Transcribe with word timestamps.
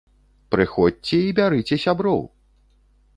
Прыходзьце 0.53 1.19
і 1.27 1.35
бярыце 1.39 1.75
сяброў! 1.85 2.21